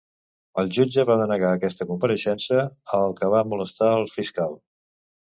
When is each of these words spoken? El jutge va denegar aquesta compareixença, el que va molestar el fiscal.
El 0.61 0.69
jutge 0.77 1.03
va 1.09 1.17
denegar 1.19 1.51
aquesta 1.57 1.87
compareixença, 1.89 2.63
el 3.01 3.13
que 3.21 3.29
va 3.35 3.43
molestar 3.53 3.91
el 3.99 4.09
fiscal. 4.15 4.57